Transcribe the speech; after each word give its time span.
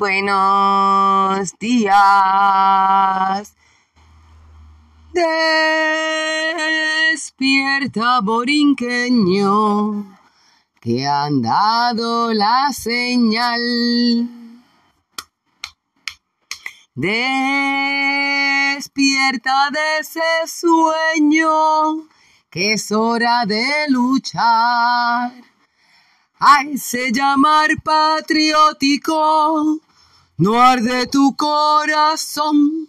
buenos 0.00 1.52
días. 1.58 1.92
Despierta, 7.12 8.20
borinqueño, 8.22 10.06
que 10.80 11.06
han 11.06 11.42
dado 11.42 12.32
la 12.32 12.72
señal. 12.72 13.60
Despierta 16.94 17.28
de 19.70 19.98
ese 20.00 20.22
sueño, 20.46 22.08
que 22.48 22.72
es 22.72 22.90
hora 22.90 23.44
de 23.44 23.86
luchar. 23.90 25.32
Ay, 26.38 26.78
se 26.78 27.12
llamar 27.12 27.82
patriótico, 27.84 29.78
no 30.40 30.60
arde 30.60 31.06
tu 31.06 31.36
corazón. 31.36 32.88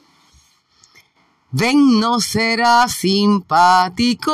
Ven, 1.51 1.99
no 1.99 2.21
será 2.21 2.87
simpático 2.87 4.31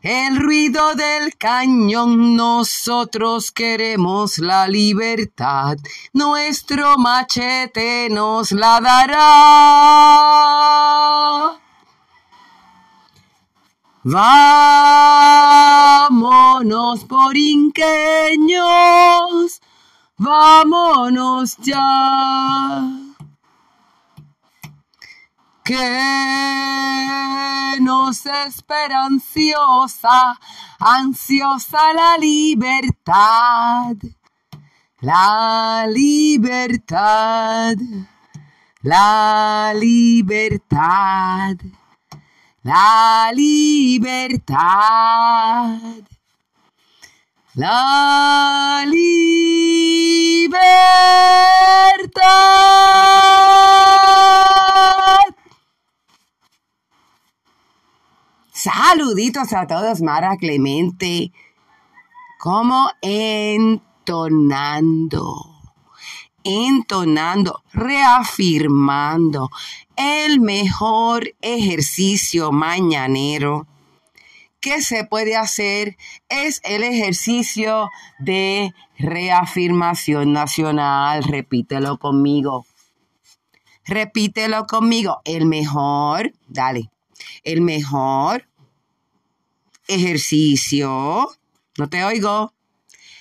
el 0.00 0.36
ruido 0.38 0.94
del 0.94 1.36
cañón. 1.36 2.36
Nosotros 2.36 3.52
queremos 3.52 4.38
la 4.38 4.66
libertad, 4.66 5.76
nuestro 6.14 6.96
machete 6.96 8.08
nos 8.10 8.50
la 8.52 8.80
dará. 8.80 10.00
Vámonos 16.10 17.04
por 17.04 17.36
inqueños, 17.36 17.90
vámonos 20.20 21.56
ya. 21.58 22.82
Que 25.64 25.78
nos 27.80 28.26
espera 28.26 29.06
ansiosa, 29.06 30.38
ansiosa 30.78 31.92
la 31.94 32.16
libertad, 32.18 33.96
la 35.00 35.86
libertad, 35.88 37.76
la 38.82 39.72
libertad 39.74 41.56
la 42.62 43.32
libertad. 43.34 44.58
La 47.54 48.84
libertad. 48.86 49.40
Saluditos 58.52 59.52
a 59.52 59.66
todos, 59.66 60.00
Mara 60.02 60.36
Clemente. 60.36 61.32
Como 62.38 62.90
entonando 63.02 64.30
entonando, 66.44 67.62
reafirmando 67.72 69.50
el 69.96 70.40
mejor 70.40 71.34
ejercicio 71.40 72.52
mañanero 72.52 73.66
que 74.60 74.82
se 74.82 75.04
puede 75.04 75.36
hacer 75.36 75.96
es 76.28 76.60
el 76.64 76.82
ejercicio 76.82 77.88
de 78.18 78.72
reafirmación 78.98 80.32
nacional. 80.32 81.24
Repítelo 81.24 81.98
conmigo. 81.98 82.66
Repítelo 83.84 84.66
conmigo. 84.66 85.20
El 85.24 85.46
mejor, 85.46 86.32
dale, 86.48 86.90
el 87.42 87.62
mejor 87.62 88.46
ejercicio, 89.88 91.28
no 91.76 91.88
te 91.88 92.04
oigo, 92.04 92.52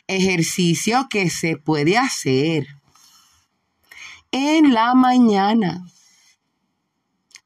ejercicio 0.08 1.08
que 1.10 1.30
se 1.30 1.58
puede 1.58 1.98
hacer 1.98 2.68
en 4.32 4.74
la 4.74 4.94
mañana. 4.94 5.88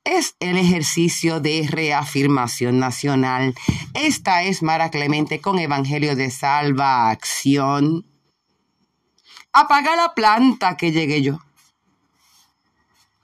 Es 0.03 0.35
el 0.39 0.57
ejercicio 0.57 1.39
de 1.39 1.65
reafirmación 1.69 2.77
nacional. 2.77 3.55
Esta 3.93 4.43
es 4.43 4.61
Mara 4.61 4.89
Clemente 4.89 5.39
con 5.39 5.59
Evangelio 5.59 6.15
de 6.17 6.29
Salva 6.29 7.09
Acción. 7.09 8.05
Apaga 9.53 9.95
la 9.95 10.13
planta 10.13 10.75
que 10.75 10.91
llegué 10.91 11.21
yo. 11.21 11.39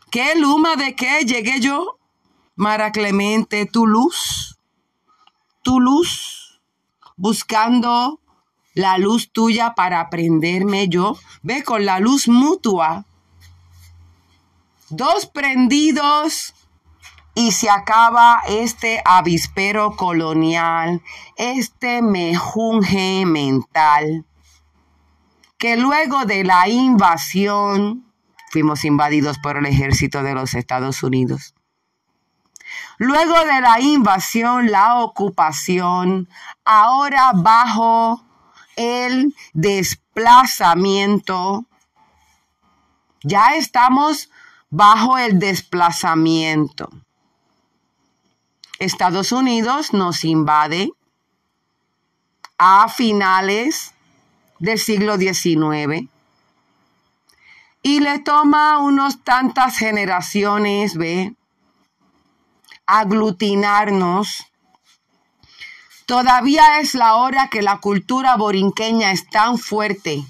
¿Qué 0.09 0.35
luma 0.35 0.77
de 0.77 0.95
qué 0.95 1.25
llegué 1.25 1.59
yo? 1.59 1.97
Mara 2.55 2.91
Clemente, 2.93 3.65
tu 3.65 3.85
luz, 3.85 4.57
tu 5.61 5.81
luz, 5.81 6.61
buscando 7.17 8.21
la 8.73 8.97
luz 8.97 9.31
tuya 9.31 9.75
para 9.75 10.09
prenderme 10.09 10.87
yo. 10.87 11.17
Ve 11.41 11.63
con 11.63 11.85
la 11.85 11.99
luz 11.99 12.29
mutua 12.29 13.05
dos 14.89 15.27
prendidos 15.27 16.53
y 17.39 17.51
se 17.53 17.69
acaba 17.69 18.41
este 18.49 19.01
avispero 19.05 19.95
colonial, 19.95 21.01
este 21.37 22.01
mejunje 22.01 23.25
mental, 23.25 24.25
que 25.57 25.77
luego 25.77 26.25
de 26.25 26.43
la 26.43 26.67
invasión 26.67 28.11
fuimos 28.51 28.83
invadidos 28.83 29.39
por 29.39 29.55
el 29.55 29.67
ejército 29.67 30.21
de 30.21 30.33
los 30.33 30.53
Estados 30.53 31.01
Unidos. 31.01 31.55
Luego 32.97 33.39
de 33.45 33.61
la 33.61 33.79
invasión, 33.79 34.69
la 34.69 34.95
ocupación, 34.95 36.27
ahora 36.65 37.31
bajo 37.33 38.21
el 38.75 39.33
desplazamiento, 39.53 41.63
ya 43.23 43.55
estamos 43.55 44.29
bajo 44.69 45.17
el 45.17 45.39
desplazamiento. 45.39 46.89
Estados 48.79 49.31
Unidos 49.31 49.93
nos 49.93 50.23
invade 50.23 50.91
a 52.57 52.87
finales 52.89 53.93
del 54.59 54.79
siglo 54.79 55.17
XIX 55.17 56.09
y 57.81 57.99
le 57.99 58.19
toma 58.19 58.79
unos 58.79 59.23
tantas 59.23 59.77
generaciones, 59.77 60.95
ve, 60.95 61.33
aglutinarnos. 62.85 64.45
Todavía 66.05 66.79
es 66.79 66.95
la 66.95 67.15
hora 67.15 67.49
que 67.49 67.61
la 67.61 67.79
cultura 67.79 68.35
borinqueña 68.35 69.11
es 69.11 69.29
tan 69.29 69.57
fuerte 69.57 70.23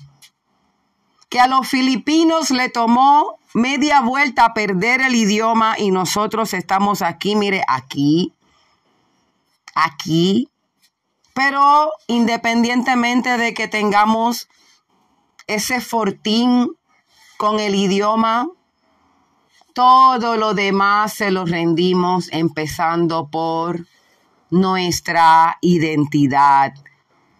que 1.29 1.39
a 1.39 1.47
los 1.47 1.67
filipinos 1.67 2.49
le 2.49 2.69
tomó 2.69 3.39
media 3.53 4.01
vuelta 4.01 4.45
a 4.45 4.53
perder 4.53 5.01
el 5.01 5.15
idioma 5.15 5.75
y 5.77 5.91
nosotros 5.91 6.53
estamos 6.53 7.01
aquí, 7.01 7.35
mire, 7.35 7.63
aquí, 7.67 8.33
aquí. 9.75 10.49
Pero 11.33 11.91
independientemente 12.07 13.37
de 13.37 13.53
que 13.53 13.67
tengamos 13.67 14.47
ese 15.47 15.81
fortín 15.81 16.69
con 17.37 17.59
el 17.59 17.75
idioma, 17.75 18.49
todo 19.73 20.35
lo 20.35 20.53
demás 20.53 21.13
se 21.13 21.31
lo 21.31 21.45
rendimos 21.45 22.27
empezando 22.31 23.29
por 23.29 23.85
nuestra 24.49 25.57
identidad, 25.61 26.73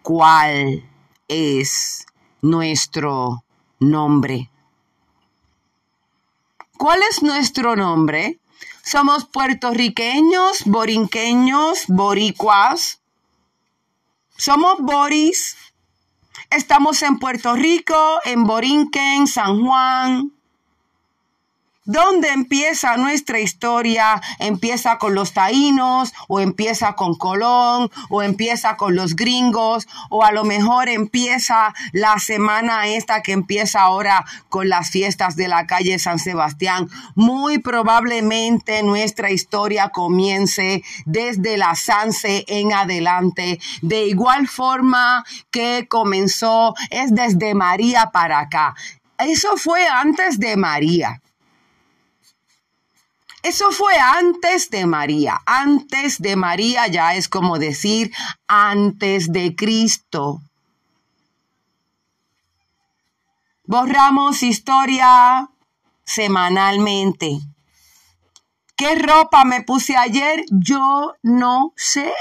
cuál 0.02 0.88
es 1.28 2.06
nuestro 2.40 3.44
nombre. 3.78 4.50
¿Cuál 6.78 7.00
es 7.10 7.22
nuestro 7.22 7.76
nombre? 7.76 8.38
Somos 8.82 9.24
puertorriqueños, 9.24 10.64
borinqueños, 10.64 11.84
boricuas. 11.88 13.00
Somos 14.36 14.78
Boris. 14.80 15.56
Estamos 16.50 17.02
en 17.02 17.18
Puerto 17.18 17.54
Rico, 17.54 18.20
en 18.24 18.44
Borinquen, 18.44 19.26
San 19.26 19.64
Juan, 19.64 20.32
¿Dónde 21.92 22.28
empieza 22.28 22.96
nuestra 22.96 23.40
historia? 23.40 24.22
¿Empieza 24.38 24.96
con 24.98 25.16
los 25.16 25.32
taínos 25.32 26.12
o 26.28 26.38
empieza 26.38 26.92
con 26.92 27.16
Colón 27.16 27.90
o 28.08 28.22
empieza 28.22 28.76
con 28.76 28.94
los 28.94 29.16
gringos 29.16 29.88
o 30.08 30.22
a 30.22 30.30
lo 30.30 30.44
mejor 30.44 30.88
empieza 30.88 31.74
la 31.90 32.20
semana 32.20 32.86
esta 32.86 33.22
que 33.22 33.32
empieza 33.32 33.80
ahora 33.80 34.24
con 34.48 34.68
las 34.68 34.90
fiestas 34.90 35.34
de 35.34 35.48
la 35.48 35.66
calle 35.66 35.98
San 35.98 36.20
Sebastián? 36.20 36.88
Muy 37.16 37.58
probablemente 37.58 38.84
nuestra 38.84 39.32
historia 39.32 39.88
comience 39.88 40.84
desde 41.06 41.56
la 41.56 41.74
Sanse 41.74 42.44
en 42.46 42.72
adelante. 42.72 43.58
De 43.82 44.06
igual 44.06 44.46
forma 44.46 45.24
que 45.50 45.88
comenzó 45.88 46.76
es 46.90 47.12
desde 47.12 47.54
María 47.54 48.10
para 48.12 48.38
acá 48.38 48.76
eso 49.18 49.56
fue 49.58 49.86
antes 49.86 50.38
de 50.38 50.56
María. 50.56 51.20
Eso 53.42 53.70
fue 53.70 53.96
antes 53.98 54.68
de 54.70 54.86
María. 54.86 55.40
Antes 55.46 56.20
de 56.20 56.36
María 56.36 56.86
ya 56.88 57.14
es 57.14 57.28
como 57.28 57.58
decir 57.58 58.12
antes 58.46 59.32
de 59.32 59.56
Cristo. 59.56 60.42
Borramos 63.64 64.42
historia 64.42 65.48
semanalmente. 66.04 67.40
¿Qué 68.76 68.94
ropa 68.96 69.44
me 69.44 69.62
puse 69.62 69.96
ayer? 69.96 70.44
Yo 70.50 71.14
no 71.22 71.72
sé. 71.76 72.12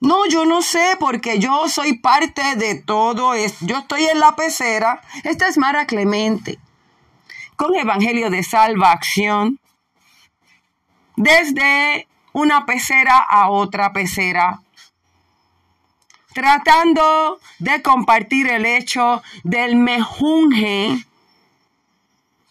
No, 0.00 0.26
yo 0.26 0.44
no 0.44 0.62
sé 0.62 0.96
porque 1.00 1.38
yo 1.38 1.68
soy 1.68 1.98
parte 1.98 2.56
de 2.56 2.74
todo 2.74 3.34
esto. 3.34 3.64
Yo 3.66 3.78
estoy 3.78 4.04
en 4.04 4.20
la 4.20 4.36
pecera. 4.36 5.00
Esta 5.24 5.48
es 5.48 5.56
Mara 5.56 5.86
Clemente 5.86 6.58
con 7.56 7.74
Evangelio 7.74 8.30
de 8.30 8.42
Salvación 8.42 9.58
desde 11.16 12.08
una 12.32 12.66
pecera 12.66 13.18
a 13.18 13.48
otra 13.50 13.92
pecera 13.92 14.60
tratando 16.34 17.38
de 17.60 17.80
compartir 17.80 18.48
el 18.48 18.66
hecho 18.66 19.22
del 19.44 19.76
mejunje 19.76 20.98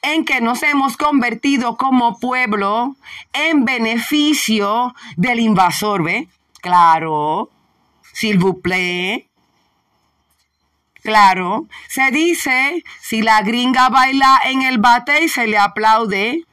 en 0.01 0.25
que 0.25 0.41
nos 0.41 0.63
hemos 0.63 0.97
convertido 0.97 1.77
como 1.77 2.19
pueblo 2.19 2.95
en 3.33 3.65
beneficio 3.65 4.95
del 5.17 5.39
invasor, 5.39 6.03
¿ve? 6.03 6.27
Claro, 6.61 7.49
s'il 8.13 8.38
vous. 8.38 8.56
Claro, 11.03 11.67
se 11.89 12.11
dice, 12.11 12.83
si 13.01 13.21
la 13.21 13.41
gringa 13.41 13.89
baila 13.89 14.39
en 14.45 14.61
el 14.61 14.77
bate 14.77 15.25
y 15.25 15.27
se 15.27 15.47
le 15.47 15.57
aplaude, 15.57 16.45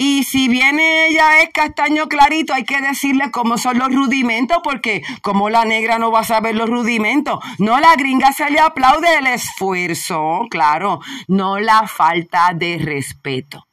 y 0.00 0.22
si 0.22 0.46
viene 0.46 1.08
ella 1.08 1.40
es 1.40 1.50
castaño 1.52 2.06
clarito, 2.06 2.54
hay 2.54 2.64
que 2.64 2.80
decirle 2.80 3.32
cómo 3.32 3.58
son 3.58 3.78
los 3.78 3.92
rudimentos, 3.92 4.58
porque 4.62 5.02
como 5.22 5.50
la 5.50 5.64
negra 5.64 5.98
no 5.98 6.12
va 6.12 6.20
a 6.20 6.24
saber 6.24 6.54
los 6.54 6.70
rudimentos. 6.70 7.40
No, 7.58 7.80
la 7.80 7.96
gringa 7.96 8.32
se 8.32 8.48
le 8.48 8.60
aplaude 8.60 9.18
el 9.18 9.26
esfuerzo, 9.26 10.46
claro, 10.48 11.00
no 11.26 11.58
la 11.58 11.88
falta 11.88 12.52
de 12.54 12.78
respeto. 12.78 13.66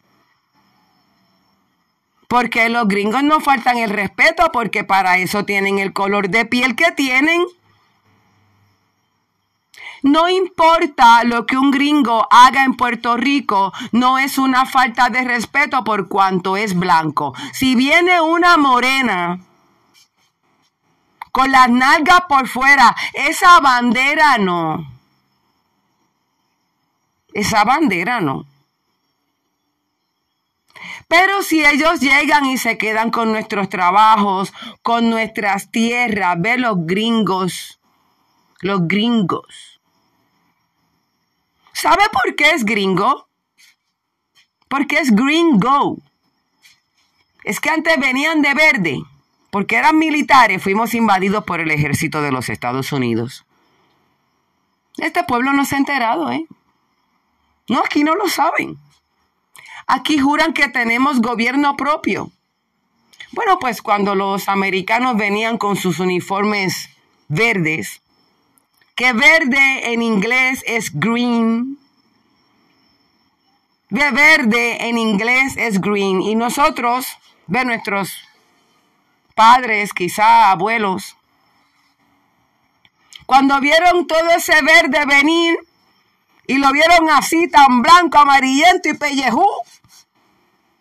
Porque 2.28 2.70
los 2.70 2.88
gringos 2.88 3.22
no 3.22 3.40
faltan 3.40 3.78
el 3.78 3.92
respeto, 3.92 4.52
porque 4.52 4.84
para 4.84 5.20
eso 5.20 5.46
tienen 5.46 5.78
el 5.78 5.94
color 5.94 6.30
de 6.30 6.46
piel 6.46 6.76
que 6.76 6.92
tienen. 6.92 7.44
No 10.06 10.30
importa 10.30 11.24
lo 11.24 11.48
que 11.48 11.58
un 11.58 11.72
gringo 11.72 12.28
haga 12.30 12.64
en 12.64 12.76
Puerto 12.76 13.18
Rico, 13.18 13.74
no 13.92 14.20
es 14.20 14.38
una 14.38 14.68
falta 14.68 15.10
de 15.10 15.24
respeto 15.24 15.84
por 15.84 16.08
cuanto 16.08 16.58
es 16.58 16.76
blanco. 16.76 17.34
Si 17.54 17.74
viene 17.74 18.22
una 18.22 18.56
morena 18.56 19.40
con 21.32 21.52
las 21.52 21.72
nalgas 21.72 22.22
por 22.30 22.48
fuera, 22.48 22.96
esa 23.14 23.60
bandera 23.62 24.38
no. 24.38 24.86
Esa 27.34 27.64
bandera 27.64 28.22
no. 28.22 28.46
Pero 31.08 31.42
si 31.42 31.66
ellos 31.66 32.00
llegan 32.00 32.46
y 32.46 32.60
se 32.60 32.78
quedan 32.78 33.10
con 33.10 33.32
nuestros 33.32 33.70
trabajos, 33.70 34.54
con 34.84 35.10
nuestras 35.10 35.72
tierras, 35.72 36.36
ve 36.38 36.60
los 36.60 36.86
gringos, 36.86 37.80
los 38.62 38.88
gringos 38.88 39.75
¿Sabe 41.76 42.04
por 42.10 42.36
qué 42.38 42.52
es 42.52 42.64
gringo? 42.64 43.28
Porque 44.70 44.98
es 44.98 45.14
gringo. 45.14 45.98
Es 47.44 47.60
que 47.60 47.70
antes 47.70 48.00
venían 48.00 48.42
de 48.42 48.54
verde, 48.54 49.04
porque 49.52 49.76
eran 49.76 50.00
militares, 50.00 50.64
fuimos 50.64 50.94
invadidos 50.94 51.44
por 51.44 51.60
el 51.60 51.70
ejército 51.70 52.22
de 52.22 52.32
los 52.32 52.48
Estados 52.48 52.94
Unidos. 52.94 53.46
Este 55.00 55.26
pueblo 55.26 55.52
no 55.52 55.66
se 55.66 55.76
ha 55.76 55.80
enterado, 55.80 56.32
¿eh? 56.32 56.48
No, 57.68 57.82
aquí 57.82 58.06
no 58.06 58.16
lo 58.16 58.30
saben. 58.30 58.78
Aquí 59.86 60.18
juran 60.18 60.54
que 60.54 60.70
tenemos 60.70 61.20
gobierno 61.20 61.76
propio. 61.76 62.32
Bueno, 63.34 63.60
pues 63.60 63.82
cuando 63.82 64.16
los 64.16 64.48
americanos 64.48 65.18
venían 65.18 65.58
con 65.58 65.76
sus 65.76 66.00
uniformes 66.00 66.90
verdes, 67.28 68.02
que 68.96 69.12
verde 69.12 69.94
en 69.94 70.02
inglés 70.02 70.64
es 70.66 70.90
green. 70.94 71.78
De 73.90 74.12
verde 74.12 74.88
en 74.88 74.98
inglés 74.98 75.56
es 75.58 75.80
green. 75.80 76.22
Y 76.22 76.36
nosotros, 76.36 77.06
de 77.48 77.66
nuestros 77.66 78.14
padres, 79.36 79.92
quizá 79.94 80.52
abuelos, 80.52 81.18
cuando 83.26 83.60
vieron 83.60 84.08
todo 84.08 84.30
ese 84.30 84.62
verde 84.62 85.06
venir 85.06 85.58
y 86.48 86.58
lo 86.58 86.72
vieron 86.72 87.10
así 87.10 87.50
tan 87.50 87.82
blanco, 87.82 88.20
amarillento 88.20 88.90
y 88.90 88.94
pellejú, 88.94 89.46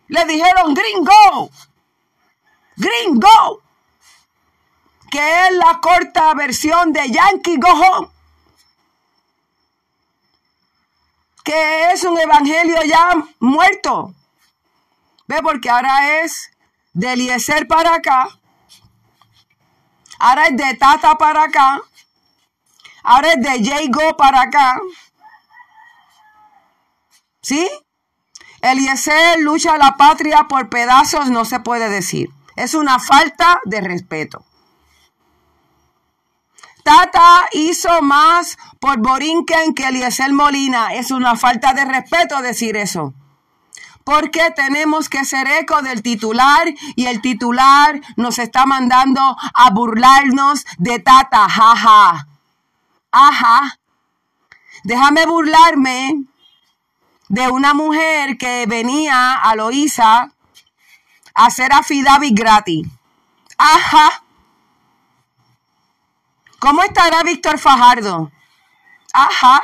le 0.08 0.24
dijeron 0.26 0.74
gringo, 0.74 1.50
gringo 2.76 3.62
que 5.14 5.46
es 5.46 5.52
la 5.52 5.78
corta 5.80 6.34
versión 6.34 6.92
de 6.92 7.08
Yankee 7.08 7.56
Go 7.56 7.68
Home, 7.68 8.08
que 11.44 11.92
es 11.92 12.02
un 12.02 12.18
evangelio 12.18 12.82
ya 12.82 13.24
muerto. 13.38 14.12
Ve, 15.28 15.40
porque 15.40 15.70
ahora 15.70 16.18
es 16.18 16.50
de 16.94 17.12
Eliezer 17.12 17.68
para 17.68 17.94
acá, 17.94 18.26
ahora 20.18 20.48
es 20.48 20.56
de 20.56 20.74
Tata 20.74 21.16
para 21.16 21.44
acá, 21.44 21.80
ahora 23.04 23.34
es 23.34 23.40
de 23.40 23.70
Jago 23.70 24.16
para 24.16 24.40
acá. 24.40 24.80
¿Sí? 27.40 27.70
Eliezer 28.62 29.38
lucha 29.38 29.74
a 29.74 29.78
la 29.78 29.96
patria 29.96 30.48
por 30.48 30.68
pedazos, 30.70 31.30
no 31.30 31.44
se 31.44 31.60
puede 31.60 31.88
decir. 31.88 32.30
Es 32.56 32.74
una 32.74 32.98
falta 32.98 33.60
de 33.64 33.80
respeto. 33.80 34.44
Tata 36.84 37.48
hizo 37.52 38.02
más 38.02 38.58
por 38.78 38.98
Borinquen 38.98 39.72
que 39.72 39.88
Eliezer 39.88 40.30
Molina. 40.34 40.92
Es 40.92 41.10
una 41.10 41.34
falta 41.34 41.72
de 41.72 41.86
respeto 41.86 42.42
decir 42.42 42.76
eso. 42.76 43.14
Porque 44.04 44.50
tenemos 44.50 45.08
que 45.08 45.24
ser 45.24 45.48
eco 45.48 45.80
del 45.80 46.02
titular 46.02 46.68
y 46.94 47.06
el 47.06 47.22
titular 47.22 48.02
nos 48.16 48.38
está 48.38 48.66
mandando 48.66 49.22
a 49.54 49.70
burlarnos 49.70 50.66
de 50.76 50.98
Tata. 50.98 51.48
Jaja. 51.48 52.28
Ajá. 53.10 53.78
Déjame 54.82 55.24
burlarme 55.24 56.24
de 57.30 57.48
una 57.48 57.72
mujer 57.72 58.36
que 58.36 58.66
venía 58.66 59.36
a 59.36 59.54
Loíza 59.56 60.30
a 61.34 61.46
hacer 61.46 61.72
afidavi 61.72 62.34
gratis. 62.34 62.86
Ajá. 63.56 64.23
¿Cómo 66.64 66.82
estará 66.82 67.22
Víctor 67.22 67.58
Fajardo? 67.58 68.32
Ajá. 69.12 69.62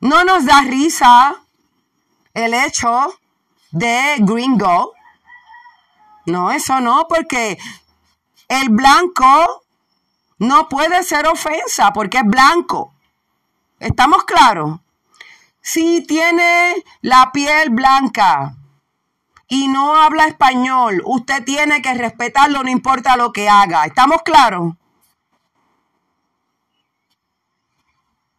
No 0.00 0.24
nos 0.24 0.44
da 0.44 0.62
risa 0.62 1.36
el 2.34 2.52
hecho 2.52 3.14
de 3.70 4.16
gringo. 4.18 4.94
No, 6.26 6.50
eso 6.50 6.80
no, 6.80 7.06
porque 7.08 7.56
el 8.48 8.70
blanco 8.70 9.62
no 10.38 10.68
puede 10.68 11.04
ser 11.04 11.28
ofensa 11.28 11.92
porque 11.92 12.18
es 12.18 12.24
blanco. 12.26 12.92
¿Estamos 13.78 14.24
claros? 14.24 14.80
Si 15.60 16.04
tiene 16.04 16.82
la 17.00 17.30
piel 17.30 17.70
blanca, 17.70 18.56
y 19.50 19.66
no 19.66 19.96
habla 19.96 20.28
español, 20.28 21.02
usted 21.04 21.44
tiene 21.44 21.82
que 21.82 21.92
respetarlo, 21.92 22.62
no 22.62 22.70
importa 22.70 23.16
lo 23.16 23.32
que 23.32 23.48
haga. 23.48 23.84
¿Estamos 23.84 24.22
claros? 24.22 24.74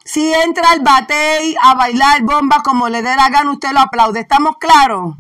Si 0.06 0.34
entra 0.34 0.72
al 0.72 0.80
batey 0.80 1.56
a 1.62 1.76
bailar 1.76 2.24
bomba 2.24 2.64
como 2.64 2.88
le 2.88 3.02
dé 3.02 3.14
la 3.18 3.30
gana, 3.30 3.52
usted 3.52 3.72
lo 3.74 3.82
aplaude. 3.82 4.22
¿Estamos 4.22 4.56
claros? 4.58 5.16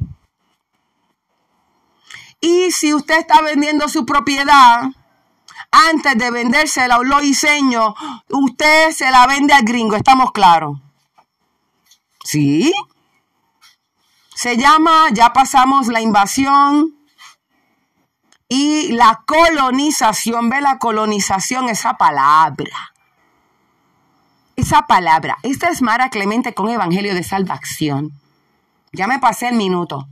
Y 2.39 2.71
si 2.71 2.93
usted 2.93 3.19
está 3.19 3.41
vendiendo 3.41 3.89
su 3.89 4.05
propiedad, 4.05 4.83
antes 5.71 6.17
de 6.17 6.31
vendérsela 6.31 6.95
a 6.95 6.99
un 6.99 7.09
loiseño, 7.09 7.95
usted 8.29 8.91
se 8.91 9.11
la 9.11 9.27
vende 9.27 9.53
al 9.53 9.63
gringo. 9.63 9.97
¿Estamos 9.97 10.31
claros? 10.31 10.79
¿Sí? 12.23 12.73
Se 14.41 14.57
llama, 14.57 15.09
ya 15.13 15.33
pasamos 15.33 15.85
la 15.85 16.01
invasión 16.01 16.95
y 18.49 18.91
la 18.93 19.21
colonización. 19.27 20.49
Ve 20.49 20.61
la 20.61 20.79
colonización, 20.79 21.69
esa 21.69 21.95
palabra. 21.95 22.91
esa 24.55 24.87
palabra. 24.87 25.37
Esta 25.43 25.69
es 25.69 25.83
Mara 25.83 26.09
Clemente 26.09 26.55
con 26.55 26.69
Evangelio 26.69 27.13
de 27.13 27.21
Salvación. 27.21 28.19
Ya 28.91 29.05
me 29.05 29.19
pasé 29.19 29.49
el 29.49 29.57
minuto. 29.57 30.07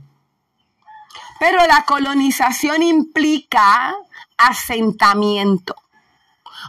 Pero 1.40 1.66
la 1.66 1.84
colonización 1.84 2.84
implica 2.84 3.96
asentamiento. 4.38 5.74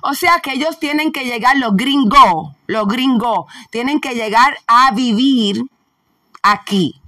O 0.01 0.15
sea 0.15 0.39
que 0.39 0.53
ellos 0.53 0.79
tienen 0.79 1.11
que 1.11 1.25
llegar, 1.25 1.57
los 1.57 1.77
gringos, 1.77 2.55
los 2.65 2.87
gringos, 2.87 3.45
tienen 3.69 4.01
que 4.01 4.15
llegar 4.15 4.57
a 4.65 4.89
vivir 4.93 5.61
aquí. 6.41 7.00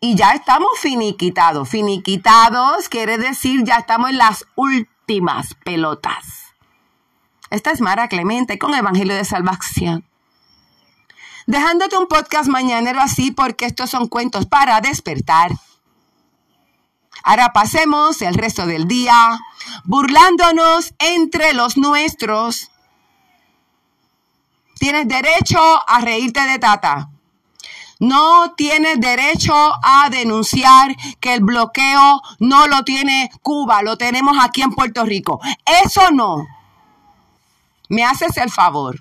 Y 0.00 0.14
ya 0.14 0.32
estamos 0.32 0.70
finiquitados. 0.80 1.68
Finiquitados 1.68 2.88
quiere 2.88 3.18
decir 3.18 3.64
ya 3.64 3.76
estamos 3.76 4.10
en 4.10 4.18
las 4.18 4.44
últimas 4.54 5.54
pelotas. 5.64 6.54
Esta 7.50 7.72
es 7.72 7.80
Mara 7.80 8.08
Clemente 8.08 8.58
con 8.58 8.74
Evangelio 8.74 9.16
de 9.16 9.24
Salvación. 9.24 10.04
Dejándote 11.46 11.96
un 11.96 12.06
podcast 12.06 12.48
mañanero 12.48 13.00
así 13.00 13.30
porque 13.30 13.64
estos 13.64 13.90
son 13.90 14.06
cuentos 14.06 14.46
para 14.46 14.80
despertar. 14.80 15.52
Ahora 17.24 17.52
pasemos 17.52 18.22
el 18.22 18.34
resto 18.34 18.66
del 18.66 18.86
día 18.86 19.40
burlándonos 19.84 20.94
entre 20.98 21.54
los 21.54 21.76
nuestros. 21.76 22.70
Tienes 24.78 25.08
derecho 25.08 25.58
a 25.88 26.00
reírte 26.00 26.40
de 26.42 26.58
Tata. 26.58 27.10
No 28.00 28.54
tienes 28.56 29.00
derecho 29.00 29.54
a 29.82 30.08
denunciar 30.10 30.94
que 31.18 31.34
el 31.34 31.40
bloqueo 31.40 32.22
no 32.38 32.68
lo 32.68 32.84
tiene 32.84 33.30
Cuba, 33.42 33.82
lo 33.82 33.98
tenemos 33.98 34.36
aquí 34.40 34.62
en 34.62 34.70
Puerto 34.70 35.04
Rico. 35.04 35.40
Eso 35.84 36.10
no. 36.12 36.46
Me 37.88 38.04
haces 38.04 38.36
el 38.36 38.50
favor. 38.50 39.00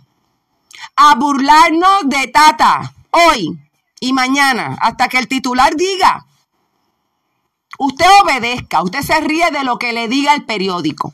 A 0.95 1.15
burlarnos 1.15 2.01
de 2.05 2.27
Tata 2.27 2.93
hoy 3.11 3.59
y 3.99 4.13
mañana 4.13 4.77
hasta 4.81 5.07
que 5.07 5.19
el 5.19 5.27
titular 5.27 5.75
diga. 5.75 6.25
Usted 7.77 8.05
obedezca, 8.23 8.81
usted 8.81 9.01
se 9.01 9.19
ríe 9.21 9.51
de 9.51 9.63
lo 9.63 9.77
que 9.77 9.93
le 9.93 10.07
diga 10.07 10.33
el 10.33 10.45
periódico. 10.45 11.13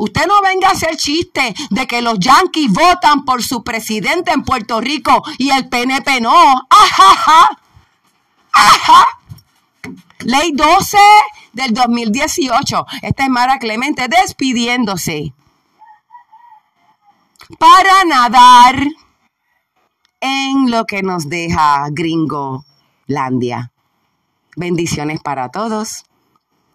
Usted 0.00 0.26
no 0.26 0.40
venga 0.40 0.68
a 0.68 0.72
hacer 0.72 0.96
chiste 0.96 1.54
de 1.68 1.86
que 1.86 2.00
los 2.00 2.18
yanquis 2.18 2.72
votan 2.72 3.26
por 3.26 3.42
su 3.42 3.62
presidente 3.62 4.32
en 4.32 4.44
Puerto 4.44 4.80
Rico 4.80 5.22
y 5.36 5.50
el 5.50 5.68
PNP 5.68 6.22
no. 6.22 6.66
¡Ajá! 6.70 7.50
¡Ajá! 8.50 9.06
Ley 10.20 10.52
12 10.52 10.96
del 11.52 11.74
2018. 11.74 12.86
Esta 13.02 13.24
es 13.24 13.28
Mara 13.28 13.58
Clemente 13.58 14.08
despidiéndose. 14.08 15.34
Para 17.58 18.04
nadar 18.06 18.82
en 20.20 20.70
lo 20.70 20.86
que 20.86 21.02
nos 21.02 21.28
deja 21.28 21.86
Gringolandia. 21.90 23.70
Bendiciones 24.56 25.20
para 25.20 25.50
todos 25.50 26.04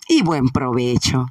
y 0.07 0.21
buen 0.21 0.49
provecho. 0.49 1.25